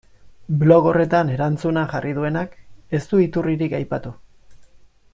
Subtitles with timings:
[0.61, 2.57] Blog horretan erantzuna jarri duenak
[3.01, 4.17] ez du iturririk aipatu.